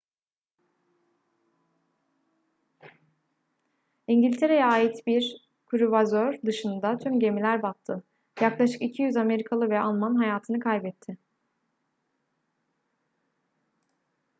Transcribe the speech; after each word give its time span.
i̇ngiltere'ye 4.07 4.65
ait 4.65 5.07
bir 5.07 5.37
kruvazör 5.67 6.41
dışında 6.45 6.97
tüm 6.97 7.19
gemiler 7.19 7.61
battı. 7.63 8.03
yaklaşık 8.41 8.81
200 8.81 9.17
amerikalı 9.17 9.69
ve 9.69 9.79
alman 9.79 10.15
hayatını 10.15 10.59
kaybetti 10.59 11.17